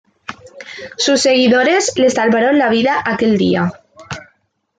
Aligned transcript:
Sus 0.97 1.21
seguidores 1.21 1.93
le 1.95 2.09
salvaron 2.09 2.57
la 2.57 2.69
vida 2.69 3.03
aquel 3.05 3.37
día. 3.37 3.71